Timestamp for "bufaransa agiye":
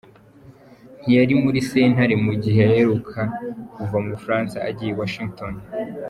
4.15-4.89